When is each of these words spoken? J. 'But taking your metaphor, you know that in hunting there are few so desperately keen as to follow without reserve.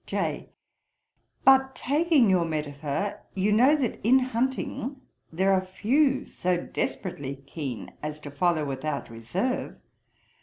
J. 0.07 0.49
'But 1.45 1.75
taking 1.75 2.27
your 2.27 2.43
metaphor, 2.43 3.21
you 3.35 3.51
know 3.51 3.75
that 3.75 3.99
in 4.03 4.17
hunting 4.17 4.99
there 5.31 5.53
are 5.53 5.61
few 5.63 6.25
so 6.25 6.57
desperately 6.57 7.35
keen 7.45 7.91
as 8.01 8.19
to 8.21 8.31
follow 8.31 8.65
without 8.65 9.11
reserve. 9.11 9.77